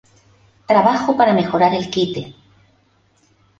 Trabajo 0.65 1.15
para 1.15 1.31
mejorar 1.31 1.75
el 1.75 1.91
quite. 1.91 2.33